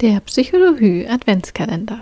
[0.00, 2.00] Der Psychologie Adventskalender.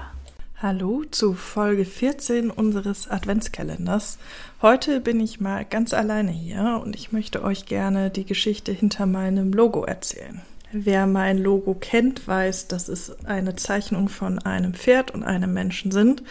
[0.60, 4.18] Hallo zu Folge 14 unseres Adventskalenders.
[4.60, 9.06] Heute bin ich mal ganz alleine hier und ich möchte euch gerne die Geschichte hinter
[9.06, 10.42] meinem Logo erzählen.
[10.72, 15.90] Wer mein Logo kennt, weiß, dass es eine Zeichnung von einem Pferd und einem Menschen
[15.90, 16.22] sind.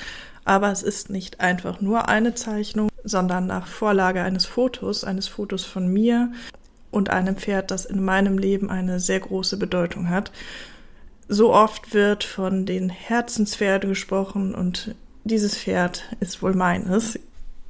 [0.44, 5.66] Aber es ist nicht einfach nur eine Zeichnung, sondern nach Vorlage eines Fotos, eines Fotos
[5.66, 6.32] von mir
[6.92, 10.32] und einem Pferd, das in meinem Leben eine sehr große Bedeutung hat
[11.28, 17.20] so oft wird von den Herzenspferden gesprochen und dieses Pferd ist wohl meines.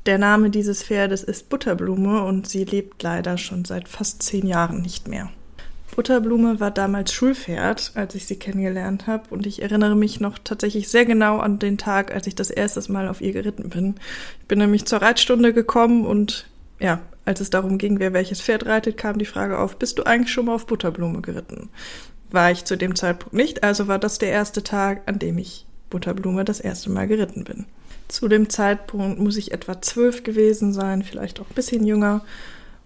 [0.06, 4.82] Der Name dieses Pferdes ist Butterblume und sie lebt leider schon seit fast zehn Jahren
[4.82, 5.32] nicht mehr.
[5.96, 10.90] Butterblume war damals Schulpferd, als ich sie kennengelernt habe, und ich erinnere mich noch tatsächlich
[10.90, 13.96] sehr genau an den Tag, als ich das erste Mal auf ihr geritten bin.
[14.42, 16.48] Ich bin nämlich zur Reitstunde gekommen und
[16.80, 20.04] ja, als es darum ging, wer welches Pferd reitet, kam die Frage auf, bist du
[20.04, 21.70] eigentlich schon mal auf Butterblume geritten?
[22.32, 25.66] War ich zu dem Zeitpunkt nicht, also war das der erste Tag, an dem ich
[25.90, 27.66] Butterblume das erste Mal geritten bin.
[28.08, 32.24] Zu dem Zeitpunkt muss ich etwa zwölf gewesen sein, vielleicht auch ein bisschen jünger.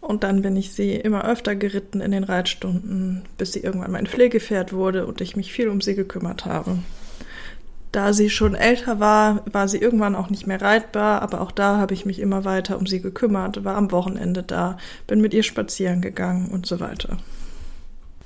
[0.01, 4.07] Und dann bin ich sie immer öfter geritten in den Reitstunden, bis sie irgendwann mein
[4.07, 6.79] Pflegepferd wurde und ich mich viel um sie gekümmert habe.
[7.91, 11.77] Da sie schon älter war, war sie irgendwann auch nicht mehr reitbar, aber auch da
[11.77, 15.43] habe ich mich immer weiter um sie gekümmert, war am Wochenende da, bin mit ihr
[15.43, 17.17] spazieren gegangen und so weiter.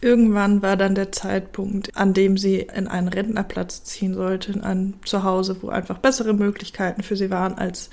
[0.03, 4.95] Irgendwann war dann der Zeitpunkt, an dem sie in einen Rentnerplatz ziehen sollte, in ein
[5.05, 7.89] Zuhause, wo einfach bessere Möglichkeiten für sie waren als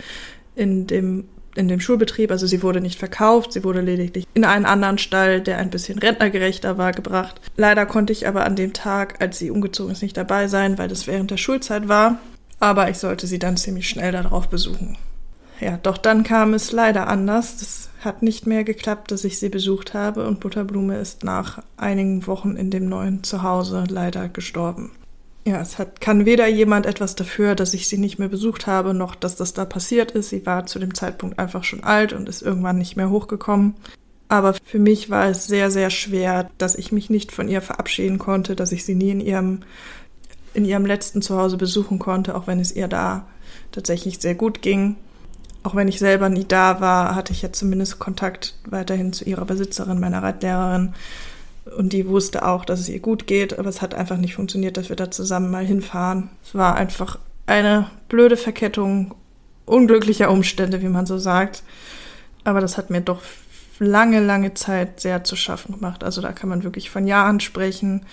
[0.56, 4.66] in dem in dem Schulbetrieb, also sie wurde nicht verkauft, sie wurde lediglich in einen
[4.66, 7.40] anderen Stall, der ein bisschen rentnergerechter war, gebracht.
[7.56, 10.88] Leider konnte ich aber an dem Tag, als sie umgezogen ist, nicht dabei sein, weil
[10.88, 12.20] das während der Schulzeit war.
[12.60, 14.96] Aber ich sollte sie dann ziemlich schnell darauf besuchen.
[15.60, 17.58] Ja, doch dann kam es leider anders.
[17.58, 22.26] Das hat nicht mehr geklappt, dass ich sie besucht habe und Butterblume ist nach einigen
[22.26, 24.92] Wochen in dem neuen Zuhause leider gestorben.
[25.46, 28.94] Ja, es hat, kann weder jemand etwas dafür, dass ich sie nicht mehr besucht habe,
[28.94, 30.30] noch dass das da passiert ist.
[30.30, 33.74] Sie war zu dem Zeitpunkt einfach schon alt und ist irgendwann nicht mehr hochgekommen.
[34.28, 38.18] Aber für mich war es sehr, sehr schwer, dass ich mich nicht von ihr verabschieden
[38.18, 39.60] konnte, dass ich sie nie in ihrem,
[40.54, 43.26] in ihrem letzten Zuhause besuchen konnte, auch wenn es ihr da
[43.72, 44.96] tatsächlich sehr gut ging
[45.62, 49.44] auch wenn ich selber nie da war, hatte ich ja zumindest Kontakt weiterhin zu ihrer
[49.44, 50.94] Besitzerin, meiner Reitlehrerin.
[51.76, 54.76] Und die wusste auch, dass es ihr gut geht, aber es hat einfach nicht funktioniert,
[54.76, 56.30] dass wir da zusammen mal hinfahren.
[56.42, 59.14] Es war einfach eine blöde Verkettung
[59.66, 61.62] unglücklicher Umstände, wie man so sagt.
[62.44, 63.20] Aber das hat mir doch
[63.78, 66.04] lange, lange Zeit sehr zu schaffen gemacht.
[66.04, 68.06] Also da kann man wirklich von Jahren sprechen,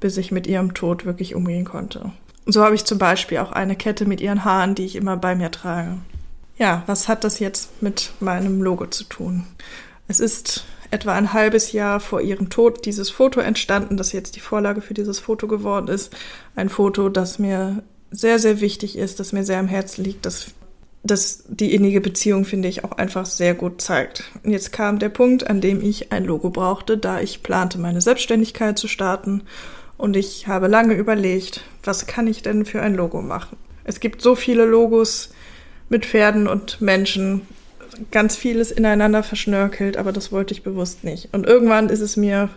[0.00, 2.12] bis ich mit ihrem Tod wirklich umgehen konnte.
[2.46, 5.34] So habe ich zum Beispiel auch eine Kette mit ihren Haaren, die ich immer bei
[5.34, 5.98] mir trage.
[6.56, 9.44] Ja, was hat das jetzt mit meinem Logo zu tun?
[10.06, 14.40] Es ist etwa ein halbes Jahr vor ihrem Tod dieses Foto entstanden, das jetzt die
[14.40, 16.14] Vorlage für dieses Foto geworden ist.
[16.54, 17.82] Ein Foto, das mir
[18.12, 20.52] sehr, sehr wichtig ist, das mir sehr am Herzen liegt, das,
[21.02, 24.30] das die innige Beziehung, finde ich, auch einfach sehr gut zeigt.
[24.44, 28.00] Und jetzt kam der Punkt, an dem ich ein Logo brauchte, da ich plante, meine
[28.00, 29.42] Selbstständigkeit zu starten.
[29.96, 33.56] Und ich habe lange überlegt, was kann ich denn für ein Logo machen?
[33.82, 35.30] Es gibt so viele Logos,
[35.94, 37.42] mit Pferden und Menschen
[38.10, 41.28] ganz vieles ineinander verschnörkelt, aber das wollte ich bewusst nicht.
[41.30, 42.48] Und irgendwann ist es mir,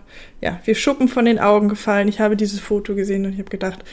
[0.41, 2.07] ja, wie Schuppen von den Augen gefallen.
[2.07, 3.85] Ich habe dieses Foto gesehen und ich habe gedacht,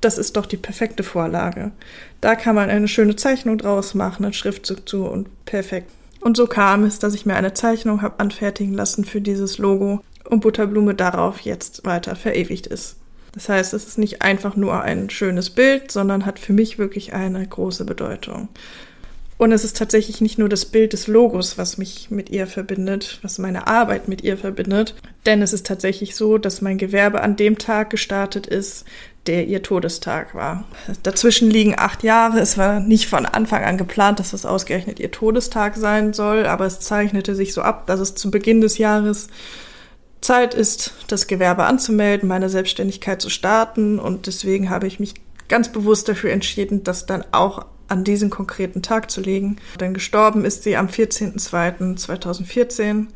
[0.00, 1.72] das ist doch die perfekte Vorlage.
[2.20, 5.90] Da kann man eine schöne Zeichnung draus machen, einen Schriftzug zu und perfekt.
[6.20, 10.02] Und so kam es, dass ich mir eine Zeichnung habe anfertigen lassen für dieses Logo
[10.30, 12.94] und Butterblume darauf jetzt weiter verewigt ist.
[13.34, 17.12] Das heißt, es ist nicht einfach nur ein schönes Bild, sondern hat für mich wirklich
[17.12, 18.48] eine große Bedeutung.
[19.36, 23.18] Und es ist tatsächlich nicht nur das Bild des Logos, was mich mit ihr verbindet,
[23.22, 24.94] was meine Arbeit mit ihr verbindet,
[25.26, 28.84] denn es ist tatsächlich so, dass mein Gewerbe an dem Tag gestartet ist,
[29.26, 30.64] der ihr Todestag war.
[31.02, 32.38] Dazwischen liegen acht Jahre.
[32.40, 36.66] Es war nicht von Anfang an geplant, dass das ausgerechnet ihr Todestag sein soll, aber
[36.66, 39.28] es zeichnete sich so ab, dass es zu Beginn des Jahres
[40.24, 43.98] Zeit ist, das Gewerbe anzumelden, meine Selbstständigkeit zu starten.
[43.98, 45.14] Und deswegen habe ich mich
[45.48, 49.56] ganz bewusst dafür entschieden, das dann auch an diesen konkreten Tag zu legen.
[49.78, 53.08] Denn gestorben ist sie am 14.02.2014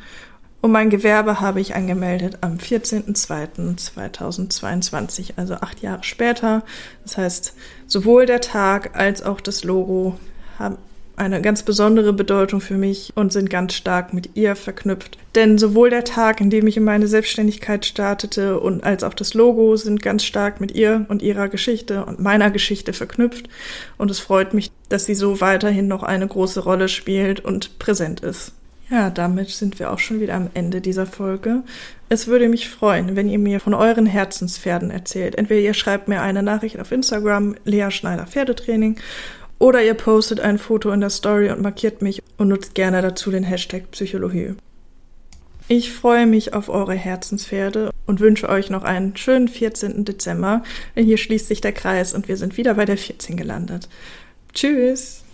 [0.61, 6.65] und mein Gewerbe habe ich angemeldet am 14.02.2022, also acht Jahre später.
[7.05, 7.55] Das heißt,
[7.87, 10.19] sowohl der Tag als auch das Logo
[10.59, 10.79] haben
[11.19, 15.19] eine ganz besondere Bedeutung für mich und sind ganz stark mit ihr verknüpft.
[15.35, 19.35] Denn sowohl der Tag, in dem ich in meine Selbstständigkeit startete und als auch das
[19.35, 23.49] Logo sind ganz stark mit ihr und ihrer Geschichte und meiner Geschichte verknüpft.
[23.99, 28.21] Und es freut mich, dass sie so weiterhin noch eine große Rolle spielt und präsent
[28.21, 28.53] ist.
[28.91, 31.63] Ja, damit sind wir auch schon wieder am Ende dieser Folge.
[32.09, 35.35] Es würde mich freuen, wenn ihr mir von euren Herzenspferden erzählt.
[35.35, 38.97] Entweder ihr schreibt mir eine Nachricht auf Instagram, Lea Schneider Pferdetraining,
[39.59, 43.31] oder ihr postet ein Foto in der Story und markiert mich und nutzt gerne dazu
[43.31, 44.55] den Hashtag Psychologie.
[45.71, 50.05] Ich freue mich auf eure Herzenspferde und wünsche euch noch einen schönen 14.
[50.05, 50.63] Dezember.
[50.97, 53.89] Denn hier schließt sich der Kreis und wir sind wieder bei der 14 gelandet.
[54.55, 55.25] Tschüss!